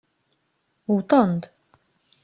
[0.91, 1.43] Wwḍen-d.